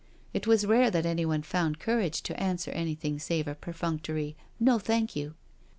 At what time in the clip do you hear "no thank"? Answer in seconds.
4.69-5.15